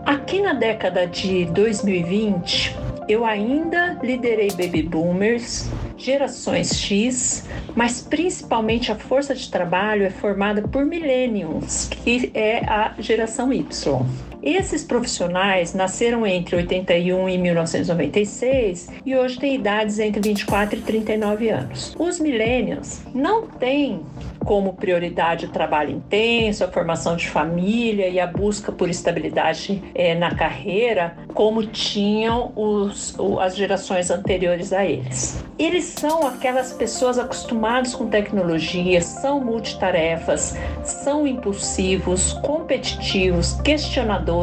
Aqui 0.05 0.41
na 0.41 0.53
década 0.53 1.05
de 1.05 1.45
2020, 1.45 2.75
eu 3.07 3.25
ainda 3.25 3.97
liderei 4.03 4.49
baby 4.51 4.83
boomers, 4.83 5.69
gerações 5.97 6.77
X, 6.77 7.45
mas 7.75 8.01
principalmente 8.01 8.91
a 8.91 8.95
força 8.95 9.33
de 9.33 9.49
trabalho 9.49 10.03
é 10.03 10.09
formada 10.09 10.61
por 10.61 10.85
millennials, 10.85 11.87
que 11.87 12.31
é 12.33 12.65
a 12.65 12.93
geração 12.99 13.51
Y. 13.53 14.05
Esses 14.47 14.81
profissionais 14.81 15.73
nasceram 15.73 16.25
entre 16.25 16.55
81 16.55 17.27
e 17.27 17.37
1996 17.37 18.87
e 19.05 19.13
hoje 19.13 19.37
têm 19.37 19.55
idades 19.55 19.99
entre 19.99 20.21
24 20.21 20.79
e 20.79 20.81
39 20.83 21.49
anos. 21.49 21.93
Os 21.99 22.17
millennials 22.17 23.01
não 23.13 23.45
têm 23.45 23.99
como 24.45 24.71
prioridade 24.71 25.47
o 25.47 25.49
trabalho 25.49 25.91
intenso, 25.91 26.63
a 26.63 26.69
formação 26.69 27.17
de 27.17 27.27
família 27.27 28.07
e 28.07 28.17
a 28.17 28.25
busca 28.25 28.71
por 28.71 28.89
estabilidade 28.89 29.83
é, 29.93 30.15
na 30.15 30.33
carreira, 30.33 31.17
como 31.33 31.65
tinham 31.65 32.53
os, 32.55 33.17
as 33.41 33.53
gerações 33.53 34.09
anteriores 34.09 34.71
a 34.71 34.85
eles. 34.85 35.43
Eles 35.59 35.83
são 35.83 36.25
aquelas 36.25 36.71
pessoas 36.71 37.19
acostumadas 37.19 37.93
com 37.93 38.07
tecnologia, 38.07 39.01
são 39.01 39.41
multitarefas, 39.41 40.55
são 40.85 41.27
impulsivos, 41.27 42.31
competitivos, 42.35 43.59
questionadores 43.61 44.36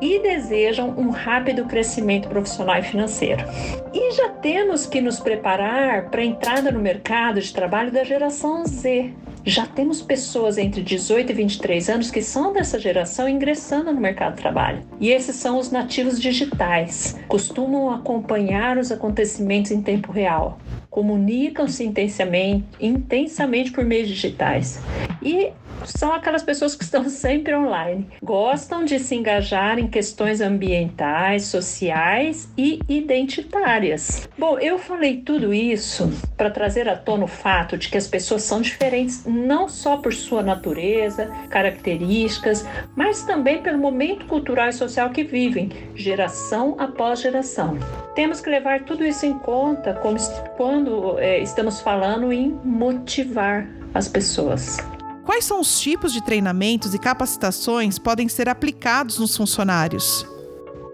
e 0.00 0.18
desejam 0.20 0.94
um 0.96 1.10
rápido 1.10 1.66
crescimento 1.66 2.28
profissional 2.28 2.78
e 2.78 2.82
financeiro. 2.82 3.44
E 3.92 4.12
já 4.12 4.28
temos 4.28 4.86
que 4.86 5.00
nos 5.00 5.20
preparar 5.20 6.10
para 6.10 6.22
a 6.22 6.24
entrada 6.24 6.70
no 6.70 6.80
mercado 6.80 7.40
de 7.40 7.52
trabalho 7.52 7.92
da 7.92 8.04
geração 8.04 8.64
Z. 8.64 9.12
Já 9.44 9.66
temos 9.66 10.02
pessoas 10.02 10.58
entre 10.58 10.82
18 10.82 11.30
e 11.30 11.34
23 11.34 11.88
anos 11.88 12.10
que 12.10 12.22
são 12.22 12.52
dessa 12.52 12.78
geração 12.78 13.28
ingressando 13.28 13.92
no 13.92 14.00
mercado 14.00 14.36
de 14.36 14.42
trabalho. 14.42 14.82
E 15.00 15.10
esses 15.10 15.36
são 15.36 15.58
os 15.58 15.70
nativos 15.70 16.20
digitais. 16.20 17.18
Costumam 17.26 17.90
acompanhar 17.90 18.78
os 18.78 18.92
acontecimentos 18.92 19.70
em 19.70 19.82
tempo 19.82 20.12
real 20.12 20.58
comunicam-se 20.90 21.84
intensamente, 21.84 22.64
intensamente 22.80 23.70
por 23.70 23.84
meios 23.84 24.08
digitais. 24.08 24.80
E 25.22 25.52
são 25.84 26.12
aquelas 26.12 26.42
pessoas 26.42 26.74
que 26.74 26.84
estão 26.84 27.08
sempre 27.10 27.54
online. 27.54 28.06
Gostam 28.22 28.84
de 28.84 28.98
se 28.98 29.14
engajar 29.14 29.78
em 29.78 29.88
questões 29.88 30.40
ambientais, 30.40 31.44
sociais 31.44 32.48
e 32.56 32.80
identitárias. 32.88 34.28
Bom, 34.38 34.58
eu 34.58 34.78
falei 34.78 35.18
tudo 35.18 35.52
isso 35.52 36.10
para 36.36 36.50
trazer 36.50 36.88
à 36.88 36.96
tona 36.96 37.24
o 37.24 37.28
fato 37.28 37.76
de 37.76 37.88
que 37.88 37.98
as 37.98 38.06
pessoas 38.06 38.42
são 38.42 38.60
diferentes 38.60 39.24
não 39.26 39.68
só 39.68 39.96
por 39.96 40.12
sua 40.12 40.42
natureza, 40.42 41.26
características, 41.48 42.66
mas 42.96 43.22
também 43.22 43.62
pelo 43.62 43.78
momento 43.78 44.26
cultural 44.26 44.68
e 44.68 44.72
social 44.72 45.10
que 45.10 45.24
vivem, 45.24 45.70
geração 45.94 46.76
após 46.78 47.20
geração. 47.20 47.78
Temos 48.14 48.40
que 48.40 48.50
levar 48.50 48.84
tudo 48.84 49.04
isso 49.04 49.26
em 49.26 49.38
conta 49.38 49.94
quando 50.56 51.18
é, 51.18 51.38
estamos 51.40 51.80
falando 51.80 52.32
em 52.32 52.58
motivar 52.64 53.68
as 53.94 54.08
pessoas. 54.08 54.78
Quais 55.24 55.44
são 55.44 55.60
os 55.60 55.80
tipos 55.80 56.12
de 56.12 56.22
treinamentos 56.22 56.94
e 56.94 56.98
capacitações 56.98 57.98
podem 57.98 58.28
ser 58.28 58.48
aplicados 58.48 59.18
nos 59.18 59.36
funcionários? 59.36 60.26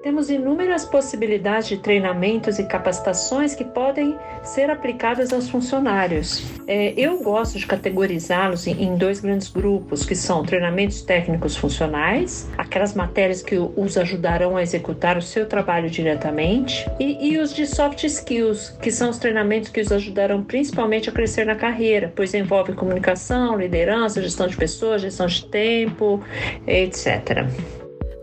Temos 0.07 0.31
inúmeras 0.31 0.85
possibilidades 0.85 1.67
de 1.69 1.79
treinamentos 1.79 2.61
e 2.61 2.65
capacitações 2.65 3.57
que 3.57 3.65
podem 3.65 4.17
ser 4.41 4.71
aplicadas 4.71 5.33
aos 5.33 5.49
funcionários. 5.49 6.45
É, 6.69 6.95
eu 6.97 7.21
gosto 7.25 7.59
de 7.59 7.67
categorizá-los 7.67 8.69
em, 8.69 8.97
dois 8.97 9.19
grandes 9.19 9.49
grupos, 9.49 10.07
que 10.07 10.15
são 10.15 10.45
treinamentos 10.45 11.03
técnicos 11.03 11.57
funcionais, 11.57 12.49
aquelas 12.57 12.95
matérias 12.95 13.43
que 13.43 13.57
os 13.59 13.99
ajudarão 13.99 14.57
a 14.57 14.63
executar 14.63 15.19
o 15.19 15.23
seu 15.23 15.45
trabalho 15.45 15.91
diretamente, 15.91 16.89
e, 17.01 17.33
e 17.33 17.39
os 17.39 17.53
de 17.53 17.67
soft 17.67 18.05
skills, 18.05 18.79
que 18.81 18.93
são 18.93 19.11
os 19.11 19.19
treinamentos 19.19 19.71
que 19.71 19.81
os 19.81 19.91
ajudarão 19.91 20.41
principalmente 20.45 21.11
a 21.11 21.13
crescer 21.13 21.45
na 21.45 21.57
carreira, 21.57 22.13
pois 22.15 22.33
envolve 22.33 22.75
comunicação, 22.75 23.59
liderança, 23.59 24.23
gestão 24.23 24.47
de 24.47 24.57
pessoas, 24.57 25.03
gestão 25.03 25.27
de 25.27 25.45
tempo, 25.47 26.23
etc. 26.65 27.45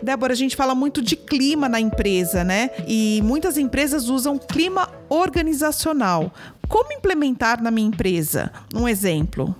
Débora, 0.03 0.33
a 0.33 0.35
gente 0.35 0.55
fala 0.55 0.75
muito 0.75 1.01
de 1.01 1.15
clima 1.15 1.69
na 1.69 1.79
empresa, 1.79 2.43
né? 2.43 2.71
E 2.85 3.21
muitas 3.23 3.57
empresas 3.57 4.09
usam 4.09 4.37
clima 4.37 4.89
organizacional. 5.07 6.33
Como 6.67 6.91
implementar 6.91 7.63
na 7.63 7.71
minha 7.71 7.87
empresa? 7.87 8.51
Um 8.75 8.87
exemplo. 8.87 9.55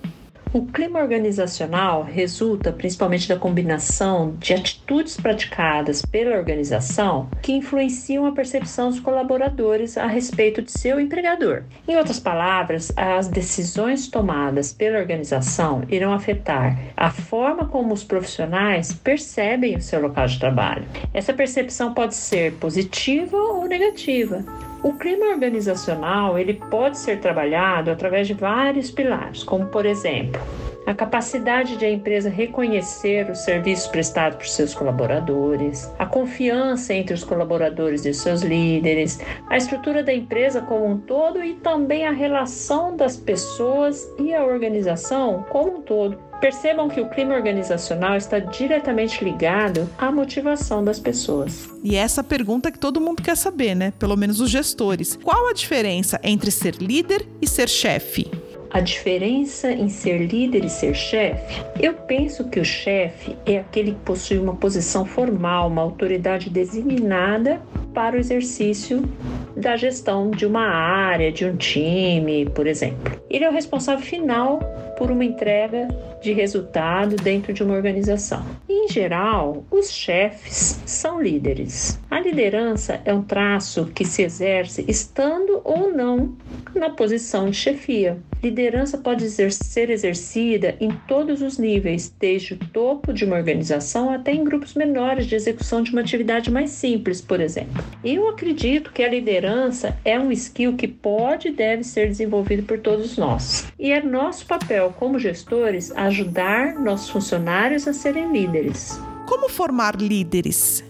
O 0.53 0.67
clima 0.67 0.99
organizacional 0.99 2.03
resulta 2.03 2.71
principalmente 2.71 3.27
da 3.27 3.35
combinação 3.35 4.35
de 4.37 4.53
atitudes 4.53 5.17
praticadas 5.17 6.03
pela 6.05 6.37
organização 6.37 7.27
que 7.41 7.53
influenciam 7.53 8.27
a 8.27 8.31
percepção 8.31 8.91
dos 8.91 8.99
colaboradores 8.99 9.97
a 9.97 10.05
respeito 10.05 10.61
de 10.61 10.71
seu 10.71 10.99
empregador. 10.99 11.63
Em 11.87 11.95
outras 11.95 12.19
palavras, 12.19 12.93
as 12.95 13.27
decisões 13.27 14.07
tomadas 14.07 14.71
pela 14.71 14.99
organização 14.99 15.81
irão 15.89 16.13
afetar 16.13 16.77
a 16.95 17.09
forma 17.09 17.65
como 17.65 17.91
os 17.91 18.03
profissionais 18.03 18.93
percebem 18.93 19.75
o 19.75 19.81
seu 19.81 19.99
local 20.03 20.27
de 20.27 20.37
trabalho. 20.37 20.85
Essa 21.11 21.33
percepção 21.33 21.95
pode 21.95 22.13
ser 22.13 22.53
positiva 22.59 23.35
ou 23.35 23.67
negativa. 23.67 24.45
O 24.83 24.93
clima 24.93 25.27
organizacional 25.27 26.37
ele 26.37 26.55
pode 26.55 26.97
ser 26.97 27.21
trabalhado 27.21 27.89
através 27.89 28.27
de 28.27 28.33
vários 28.33 28.91
pilares, 28.91 29.41
como 29.41 29.67
por 29.67 29.85
exemplo 29.85 30.41
a 30.85 30.93
capacidade 30.93 31.77
de 31.77 31.85
a 31.85 31.89
empresa 31.89 32.29
reconhecer 32.29 33.29
os 33.29 33.39
serviços 33.39 33.87
prestados 33.87 34.37
por 34.37 34.47
seus 34.47 34.73
colaboradores, 34.73 35.91
a 35.97 36.05
confiança 36.05 36.93
entre 36.93 37.13
os 37.13 37.23
colaboradores 37.23 38.05
e 38.05 38.13
seus 38.13 38.41
líderes, 38.41 39.19
a 39.49 39.57
estrutura 39.57 40.03
da 40.03 40.13
empresa 40.13 40.61
como 40.61 40.85
um 40.85 40.97
todo 40.97 41.43
e 41.43 41.55
também 41.55 42.05
a 42.05 42.11
relação 42.11 42.95
das 42.95 43.15
pessoas 43.15 44.07
e 44.19 44.33
a 44.33 44.43
organização 44.43 45.45
como 45.49 45.77
um 45.77 45.81
todo. 45.81 46.17
Percebam 46.41 46.89
que 46.89 46.99
o 46.99 47.09
clima 47.09 47.35
organizacional 47.35 48.17
está 48.17 48.37
diretamente 48.37 49.23
ligado 49.23 49.89
à 49.97 50.11
motivação 50.11 50.83
das 50.83 50.99
pessoas. 50.99 51.69
E 51.81 51.95
essa 51.95 52.21
pergunta 52.21 52.69
que 52.69 52.77
todo 52.77 52.99
mundo 52.99 53.23
quer 53.23 53.37
saber, 53.37 53.73
né? 53.73 53.93
Pelo 53.97 54.17
menos 54.17 54.41
os 54.41 54.49
gestores. 54.49 55.17
Qual 55.23 55.47
a 55.47 55.53
diferença 55.53 56.19
entre 56.21 56.51
ser 56.51 56.75
líder 56.75 57.25
e 57.41 57.47
ser 57.47 57.69
chefe? 57.69 58.29
A 58.73 58.79
diferença 58.79 59.71
em 59.71 59.87
ser 59.87 60.17
líder 60.17 60.65
e 60.65 60.69
ser 60.69 60.95
chefe? 60.95 61.63
Eu 61.79 61.93
penso 61.93 62.49
que 62.49 62.59
o 62.59 62.65
chefe 62.65 63.37
é 63.45 63.59
aquele 63.59 63.91
que 63.91 63.99
possui 63.99 64.39
uma 64.39 64.55
posição 64.55 65.05
formal, 65.05 65.67
uma 65.67 65.83
autoridade 65.83 66.49
designada 66.49 67.61
para 67.93 68.15
o 68.15 68.19
exercício 68.19 69.07
da 69.55 69.77
gestão 69.77 70.31
de 70.31 70.47
uma 70.47 70.65
área, 70.65 71.31
de 71.31 71.45
um 71.45 71.55
time, 71.55 72.49
por 72.49 72.65
exemplo. 72.65 73.21
Ele 73.29 73.45
é 73.45 73.49
o 73.49 73.53
responsável 73.53 74.03
final 74.03 74.59
por 74.97 75.11
uma 75.11 75.23
entrega 75.23 75.87
de 76.21 76.33
resultado 76.33 77.15
dentro 77.17 77.53
de 77.53 77.63
uma 77.63 77.75
organização. 77.75 78.43
Em 78.67 78.87
geral, 78.87 79.63
os 79.69 79.91
chefes 79.91 80.81
são 80.85 81.21
líderes. 81.21 81.99
A 82.09 82.19
liderança 82.19 83.01
é 83.05 83.13
um 83.13 83.21
traço 83.21 83.85
que 83.93 84.05
se 84.05 84.23
exerce 84.23 84.85
estando 84.87 85.61
ou 85.63 85.91
não 85.91 86.35
na 86.73 86.89
posição 86.89 87.49
de 87.49 87.57
chefia. 87.57 88.17
Liderança 88.63 88.97
pode 88.97 89.29
ser 89.29 89.89
exercida 89.89 90.77
em 90.79 90.89
todos 91.05 91.41
os 91.41 91.57
níveis, 91.57 92.15
desde 92.17 92.53
o 92.53 92.57
topo 92.57 93.11
de 93.11 93.25
uma 93.25 93.35
organização 93.35 94.09
até 94.09 94.33
em 94.33 94.41
grupos 94.41 94.73
menores 94.73 95.25
de 95.25 95.35
execução 95.35 95.83
de 95.83 95.91
uma 95.91 95.99
atividade 95.99 96.49
mais 96.49 96.69
simples, 96.69 97.19
por 97.19 97.41
exemplo. 97.41 97.83
Eu 98.01 98.29
acredito 98.29 98.93
que 98.93 99.03
a 99.03 99.09
liderança 99.09 99.97
é 100.05 100.17
um 100.17 100.31
skill 100.31 100.77
que 100.77 100.87
pode 100.87 101.49
e 101.49 101.51
deve 101.51 101.83
ser 101.83 102.07
desenvolvido 102.07 102.63
por 102.63 102.79
todos 102.79 103.17
nós. 103.17 103.67
E 103.77 103.91
é 103.91 104.01
nosso 104.01 104.45
papel 104.45 104.95
como 104.97 105.19
gestores 105.19 105.91
ajudar 105.91 106.75
nossos 106.75 107.09
funcionários 107.09 107.85
a 107.85 107.91
serem 107.91 108.31
líderes. 108.31 108.97
Como 109.27 109.49
formar 109.49 109.97
líderes? 109.97 110.85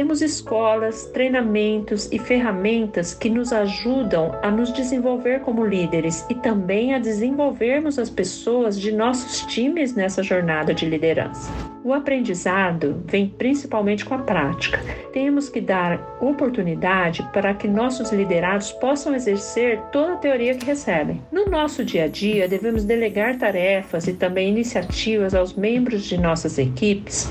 Temos 0.00 0.22
escolas, 0.22 1.04
treinamentos 1.12 2.10
e 2.10 2.18
ferramentas 2.18 3.12
que 3.12 3.28
nos 3.28 3.52
ajudam 3.52 4.34
a 4.42 4.50
nos 4.50 4.72
desenvolver 4.72 5.40
como 5.40 5.62
líderes 5.62 6.24
e 6.30 6.34
também 6.34 6.94
a 6.94 6.98
desenvolvermos 6.98 7.98
as 7.98 8.08
pessoas 8.08 8.80
de 8.80 8.92
nossos 8.92 9.44
times 9.44 9.94
nessa 9.94 10.22
jornada 10.22 10.72
de 10.72 10.86
liderança. 10.86 11.52
O 11.84 11.92
aprendizado 11.92 13.02
vem 13.04 13.28
principalmente 13.28 14.02
com 14.06 14.14
a 14.14 14.22
prática. 14.22 14.80
Temos 15.12 15.50
que 15.50 15.60
dar 15.60 16.16
oportunidade 16.18 17.22
para 17.30 17.52
que 17.52 17.68
nossos 17.68 18.10
liderados 18.10 18.72
possam 18.72 19.14
exercer 19.14 19.82
toda 19.92 20.14
a 20.14 20.16
teoria 20.16 20.54
que 20.54 20.64
recebem. 20.64 21.20
No 21.30 21.44
nosso 21.44 21.84
dia 21.84 22.04
a 22.04 22.08
dia, 22.08 22.48
devemos 22.48 22.86
delegar 22.86 23.36
tarefas 23.36 24.08
e 24.08 24.14
também 24.14 24.48
iniciativas 24.48 25.34
aos 25.34 25.52
membros 25.52 26.04
de 26.04 26.16
nossas 26.16 26.56
equipes 26.56 27.30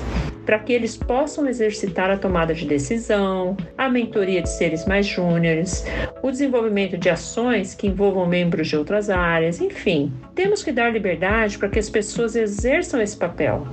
para 0.50 0.58
que 0.58 0.74
eles 0.74 0.98
possam 0.98 1.46
exercitar 1.48 2.10
a 2.10 2.18
tomada 2.18 2.56
de 2.56 2.59
decisão, 2.66 3.56
a 3.78 3.90
mentoria 3.90 4.42
de 4.42 4.50
seres 4.50 4.86
mais 4.86 5.06
júniores, 5.06 5.86
o 6.22 6.32
desenvolvimento 6.32 6.98
de 6.98 7.10
ações 7.10 7.74
que 7.74 7.88
envolvam 7.88 8.26
membros 8.26 8.68
de 8.68 8.78
outras 8.78 9.10
áreas, 9.10 9.60
enfim. 9.60 10.12
Temos 10.36 10.64
que 10.64 10.72
dar 10.72 10.92
liberdade 10.92 11.58
para 11.58 11.70
que 11.70 11.80
as 11.80 11.90
pessoas 11.90 12.36
exerçam 12.36 13.02
esse 13.02 13.18
papel. 13.18 13.68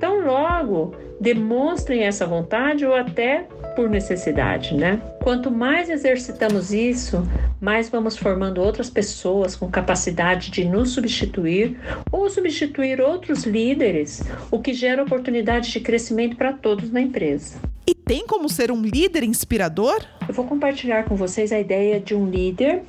Tão 0.00 0.24
logo 0.24 0.94
demonstrem 1.20 2.02
essa 2.04 2.26
vontade 2.26 2.84
ou 2.84 2.94
até 2.94 3.46
por 3.74 3.88
necessidade, 3.90 4.74
né? 4.74 5.00
Quanto 5.22 5.50
mais 5.50 5.90
exercitamos 5.90 6.72
isso, 6.72 7.22
mais 7.60 7.88
vamos 7.88 8.16
formando 8.16 8.62
outras 8.62 8.88
pessoas 8.88 9.54
com 9.54 9.70
capacidade 9.70 10.50
de 10.50 10.64
nos 10.64 10.90
substituir 10.90 11.78
ou 12.10 12.28
substituir 12.30 13.00
outros 13.00 13.44
líderes, 13.44 14.22
o 14.50 14.58
que 14.58 14.72
gera 14.72 15.02
oportunidade 15.02 15.70
de 15.70 15.80
crescimento 15.80 16.36
para 16.36 16.52
todos 16.52 16.90
na 16.90 17.00
empresa. 17.00 17.58
E 17.86 17.94
tem 17.94 18.26
como 18.26 18.48
ser 18.48 18.72
um 18.72 18.82
líder 18.82 19.22
inspirador? 19.22 20.02
Eu 20.26 20.34
vou 20.34 20.44
compartilhar 20.44 21.04
com 21.04 21.14
vocês 21.14 21.52
a 21.52 21.60
ideia 21.60 22.00
de 22.00 22.16
um 22.16 22.28
líder 22.28 22.82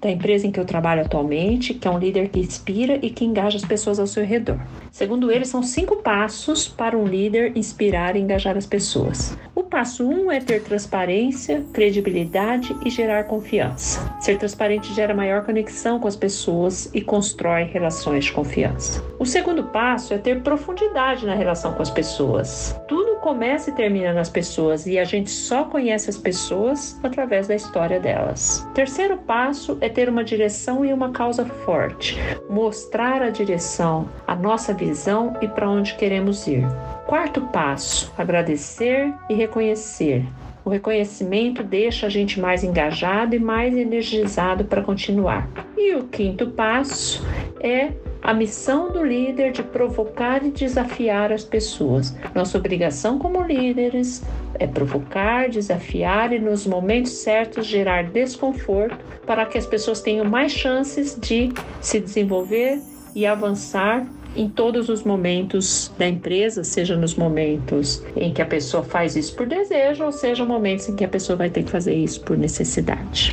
da 0.00 0.10
empresa 0.10 0.44
em 0.44 0.50
que 0.50 0.58
eu 0.58 0.64
trabalho 0.64 1.02
atualmente, 1.02 1.74
que 1.74 1.86
é 1.86 1.90
um 1.90 1.96
líder 1.96 2.28
que 2.28 2.40
inspira 2.40 2.98
e 3.00 3.08
que 3.08 3.24
engaja 3.24 3.56
as 3.56 3.64
pessoas 3.64 4.00
ao 4.00 4.06
seu 4.06 4.24
redor. 4.24 4.58
Segundo 4.90 5.30
ele, 5.30 5.44
são 5.44 5.62
cinco 5.62 5.96
passos 5.96 6.66
para 6.66 6.98
um 6.98 7.06
líder 7.06 7.56
inspirar 7.56 8.16
e 8.16 8.18
engajar 8.18 8.56
as 8.56 8.66
pessoas. 8.66 9.38
O 9.54 9.62
passo 9.62 10.04
um 10.04 10.30
é 10.30 10.40
ter 10.40 10.60
transparência, 10.64 11.64
credibilidade 11.72 12.74
e 12.84 12.90
gerar 12.90 13.24
confiança. 13.24 14.00
Ser 14.20 14.38
transparente 14.38 14.92
gera 14.92 15.14
maior 15.14 15.44
conexão 15.44 16.00
com 16.00 16.08
as 16.08 16.16
pessoas 16.16 16.90
e 16.92 17.00
constrói 17.00 17.62
relações 17.62 18.24
de 18.24 18.32
confiança. 18.32 19.00
O 19.22 19.24
segundo 19.24 19.62
passo 19.62 20.12
é 20.12 20.18
ter 20.18 20.42
profundidade 20.42 21.24
na 21.24 21.36
relação 21.36 21.74
com 21.74 21.80
as 21.80 21.90
pessoas. 21.90 22.76
Tudo 22.88 23.20
começa 23.20 23.70
e 23.70 23.72
termina 23.72 24.12
nas 24.12 24.28
pessoas 24.28 24.84
e 24.84 24.98
a 24.98 25.04
gente 25.04 25.30
só 25.30 25.62
conhece 25.62 26.10
as 26.10 26.18
pessoas 26.18 26.98
através 27.04 27.46
da 27.46 27.54
história 27.54 28.00
delas. 28.00 28.68
Terceiro 28.74 29.16
passo 29.18 29.78
é 29.80 29.88
ter 29.88 30.08
uma 30.08 30.24
direção 30.24 30.84
e 30.84 30.92
uma 30.92 31.12
causa 31.12 31.44
forte, 31.44 32.18
mostrar 32.50 33.22
a 33.22 33.30
direção, 33.30 34.08
a 34.26 34.34
nossa 34.34 34.74
visão 34.74 35.36
e 35.40 35.46
para 35.46 35.70
onde 35.70 35.94
queremos 35.94 36.48
ir. 36.48 36.66
Quarto 37.06 37.42
passo: 37.42 38.12
agradecer 38.18 39.14
e 39.30 39.34
reconhecer. 39.34 40.26
O 40.64 40.70
reconhecimento 40.70 41.62
deixa 41.62 42.06
a 42.06 42.10
gente 42.10 42.40
mais 42.40 42.64
engajado 42.64 43.36
e 43.36 43.38
mais 43.38 43.76
energizado 43.76 44.64
para 44.64 44.82
continuar. 44.82 45.48
E 45.76 45.94
o 45.94 46.08
quinto 46.08 46.48
passo 46.48 47.24
é 47.60 47.92
a 48.22 48.32
missão 48.32 48.90
do 48.90 49.04
líder 49.04 49.52
de 49.52 49.62
provocar 49.62 50.44
e 50.44 50.50
desafiar 50.50 51.32
as 51.32 51.42
pessoas. 51.42 52.14
Nossa 52.34 52.56
obrigação 52.56 53.18
como 53.18 53.42
líderes 53.42 54.22
é 54.58 54.66
provocar, 54.66 55.48
desafiar 55.48 56.32
e, 56.32 56.38
nos 56.38 56.66
momentos 56.66 57.12
certos, 57.12 57.66
gerar 57.66 58.04
desconforto 58.04 58.96
para 59.26 59.44
que 59.46 59.58
as 59.58 59.66
pessoas 59.66 60.00
tenham 60.00 60.24
mais 60.24 60.52
chances 60.52 61.18
de 61.20 61.52
se 61.80 61.98
desenvolver 61.98 62.80
e 63.14 63.26
avançar 63.26 64.06
em 64.34 64.48
todos 64.48 64.88
os 64.88 65.02
momentos 65.02 65.92
da 65.98 66.08
empresa, 66.08 66.64
seja 66.64 66.96
nos 66.96 67.14
momentos 67.14 68.02
em 68.16 68.32
que 68.32 68.40
a 68.40 68.46
pessoa 68.46 68.82
faz 68.82 69.14
isso 69.14 69.34
por 69.36 69.46
desejo, 69.46 70.04
ou 70.04 70.12
seja, 70.12 70.44
momentos 70.44 70.88
em 70.88 70.96
que 70.96 71.04
a 71.04 71.08
pessoa 71.08 71.36
vai 71.36 71.50
ter 71.50 71.64
que 71.64 71.70
fazer 71.70 71.94
isso 71.94 72.20
por 72.22 72.38
necessidade. 72.38 73.32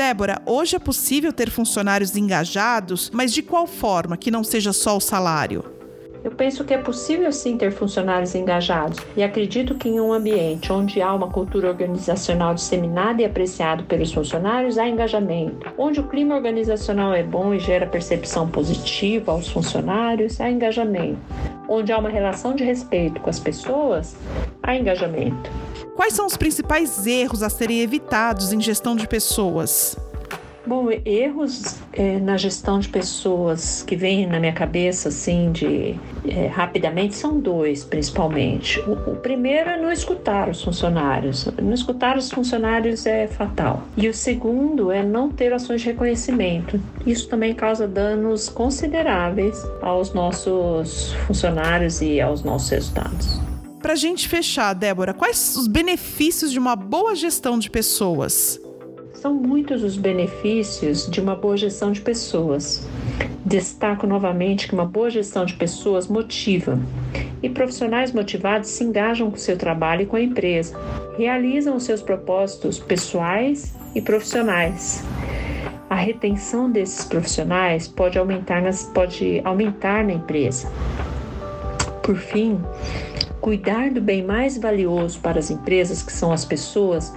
Débora, 0.00 0.40
hoje 0.46 0.76
é 0.76 0.78
possível 0.78 1.30
ter 1.30 1.50
funcionários 1.50 2.16
engajados, 2.16 3.10
mas 3.12 3.34
de 3.34 3.42
qual 3.42 3.66
forma 3.66 4.16
que 4.16 4.30
não 4.30 4.42
seja 4.42 4.72
só 4.72 4.96
o 4.96 5.00
salário? 5.00 5.79
Eu 6.22 6.30
penso 6.30 6.64
que 6.64 6.74
é 6.74 6.78
possível 6.78 7.32
sim 7.32 7.56
ter 7.56 7.72
funcionários 7.72 8.34
engajados 8.34 8.98
e 9.16 9.22
acredito 9.22 9.74
que 9.74 9.88
em 9.88 10.00
um 10.00 10.12
ambiente 10.12 10.70
onde 10.70 11.00
há 11.00 11.14
uma 11.14 11.28
cultura 11.28 11.68
organizacional 11.68 12.54
disseminada 12.54 13.22
e 13.22 13.24
apreciada 13.24 13.82
pelos 13.84 14.12
funcionários, 14.12 14.76
há 14.76 14.86
engajamento. 14.86 15.72
Onde 15.78 16.00
o 16.00 16.08
clima 16.08 16.34
organizacional 16.34 17.14
é 17.14 17.22
bom 17.22 17.54
e 17.54 17.58
gera 17.58 17.86
percepção 17.86 18.48
positiva 18.48 19.32
aos 19.32 19.48
funcionários, 19.48 20.40
há 20.40 20.50
engajamento. 20.50 21.20
Onde 21.66 21.90
há 21.90 21.98
uma 21.98 22.10
relação 22.10 22.54
de 22.54 22.64
respeito 22.64 23.20
com 23.20 23.30
as 23.30 23.40
pessoas, 23.40 24.14
há 24.62 24.76
engajamento. 24.76 25.50
Quais 25.96 26.12
são 26.12 26.26
os 26.26 26.36
principais 26.36 27.06
erros 27.06 27.42
a 27.42 27.48
serem 27.48 27.80
evitados 27.80 28.52
em 28.52 28.60
gestão 28.60 28.94
de 28.94 29.08
pessoas? 29.08 29.96
Bom, 30.70 30.86
erros 31.04 31.80
é, 31.92 32.20
na 32.20 32.36
gestão 32.36 32.78
de 32.78 32.88
pessoas 32.88 33.82
que 33.82 33.96
vêm 33.96 34.24
na 34.24 34.38
minha 34.38 34.52
cabeça, 34.52 35.08
assim, 35.08 35.50
de 35.50 35.98
é, 36.24 36.46
rapidamente, 36.46 37.16
são 37.16 37.40
dois, 37.40 37.82
principalmente. 37.82 38.78
O, 38.82 38.92
o, 38.92 39.16
primeiro 39.16 39.68
é 39.68 39.76
não 39.76 39.90
escutar 39.90 40.48
os 40.48 40.62
funcionários. 40.62 41.48
Não 41.60 41.74
escutar 41.74 42.16
os 42.16 42.30
funcionários 42.30 43.04
é 43.04 43.26
fatal. 43.26 43.82
E 43.96 44.08
o 44.08 44.14
segundo 44.14 44.92
é 44.92 45.02
não 45.02 45.28
ter 45.28 45.52
ações 45.52 45.80
de 45.80 45.88
reconhecimento. 45.88 46.80
Isso 47.04 47.28
também 47.28 47.52
causa 47.52 47.88
danos 47.88 48.48
consideráveis 48.48 49.60
aos 49.82 50.14
nossos 50.14 51.14
funcionários 51.26 52.00
e 52.00 52.20
aos 52.20 52.44
nossos 52.44 52.70
resultados. 52.70 53.40
Para 53.82 53.96
gente 53.96 54.28
fechar, 54.28 54.72
Débora, 54.74 55.12
quais 55.12 55.56
os 55.56 55.66
benefícios 55.66 56.52
de 56.52 56.60
uma 56.60 56.76
boa 56.76 57.16
gestão 57.16 57.58
de 57.58 57.68
pessoas? 57.68 58.60
São 59.20 59.34
muitos 59.34 59.84
os 59.84 59.98
benefícios 59.98 61.06
de 61.06 61.20
uma 61.20 61.36
boa 61.36 61.54
gestão 61.54 61.92
de 61.92 62.00
pessoas. 62.00 62.88
Destaco 63.44 64.06
novamente 64.06 64.66
que 64.66 64.72
uma 64.72 64.86
boa 64.86 65.10
gestão 65.10 65.44
de 65.44 65.52
pessoas 65.52 66.08
motiva 66.08 66.78
e 67.42 67.50
profissionais 67.50 68.12
motivados 68.12 68.70
se 68.70 68.82
engajam 68.82 69.30
com 69.30 69.36
seu 69.36 69.58
trabalho 69.58 70.04
e 70.04 70.06
com 70.06 70.16
a 70.16 70.22
empresa, 70.22 70.74
realizam 71.18 71.76
os 71.76 71.82
seus 71.82 72.00
propósitos 72.00 72.78
pessoais 72.78 73.74
e 73.94 74.00
profissionais. 74.00 75.04
A 75.90 75.96
retenção 75.96 76.70
desses 76.70 77.04
profissionais 77.04 77.86
pode 77.86 78.18
aumentar, 78.18 78.62
nas, 78.62 78.84
pode 78.84 79.42
aumentar 79.44 80.02
na 80.02 80.14
empresa. 80.14 80.72
Por 82.02 82.16
fim, 82.16 82.58
Cuidar 83.40 83.90
do 83.90 84.00
bem 84.00 84.22
mais 84.22 84.58
valioso 84.58 85.18
para 85.20 85.38
as 85.38 85.50
empresas, 85.50 86.02
que 86.02 86.12
são 86.12 86.30
as 86.30 86.44
pessoas, 86.44 87.12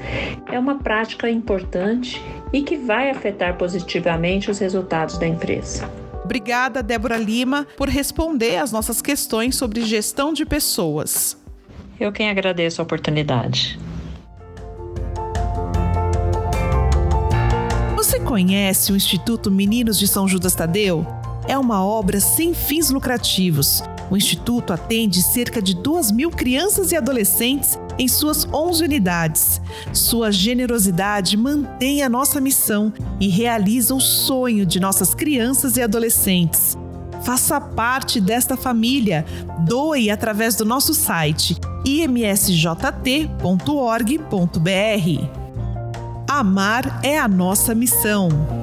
é 0.52 0.58
uma 0.58 0.80
prática 0.80 1.30
importante 1.30 2.22
e 2.54 2.62
que 2.62 2.78
vai 2.78 3.10
afetar 3.10 3.58
positivamente 3.58 4.50
os 4.50 4.60
resultados 4.60 5.18
da 5.18 5.28
empresa. 5.28 5.90
Obrigada, 6.24 6.82
Débora 6.82 7.18
Lima, 7.18 7.68
por 7.76 7.90
responder 7.90 8.58
às 8.58 8.72
nossas 8.72 9.02
questões 9.02 9.56
sobre 9.56 9.82
gestão 9.82 10.32
de 10.32 10.46
pessoas. 10.46 11.38
Eu 12.00 12.12
quem 12.12 12.30
agradeço 12.30 12.82
a 12.82 12.84
oportunidade. 12.84 13.78
Você 17.96 18.20
conhece 18.20 18.92
o 18.92 18.96
Instituto 18.96 19.52
Meninos 19.52 20.00
de 20.00 20.08
São 20.08 20.28
Judas 20.28 20.56
Tadeu? 20.56 21.06
É 21.48 21.58
uma 21.58 21.84
obra 21.84 22.20
sem 22.20 22.54
fins 22.54 22.90
lucrativos 22.90 23.84
o 24.14 24.18
Instituto 24.18 24.72
atende 24.72 25.24
cerca 25.24 25.60
de 25.60 25.74
2 25.74 26.12
mil 26.12 26.30
crianças 26.30 26.92
e 26.92 26.96
adolescentes 26.96 27.80
em 27.98 28.08
suas 28.08 28.48
11 28.54 28.84
unidades. 28.84 29.60
Sua 29.92 30.32
generosidade 30.32 31.36
mantém 31.36 32.04
a 32.04 32.10
nossa 32.10 32.40
missão 32.40 32.94
e 33.20 33.28
realiza 33.28 33.96
o 33.96 34.00
sonho 34.00 34.68
de 34.68 34.80
nossas 34.80 35.16
crianças 35.16 35.78
e 35.78 35.82
adolescentes. 35.82 36.78
Faça 37.24 37.60
parte 37.60 38.22
desta 38.22 38.56
família. 38.56 39.26
Doe 39.66 40.12
através 40.12 40.56
do 40.56 40.64
nosso 40.64 40.94
site 40.94 41.58
imsjt.org.br. 41.84 43.34
Amar 46.30 47.00
é 47.04 47.18
a 47.18 47.28
nossa 47.28 47.74
missão. 47.74 48.63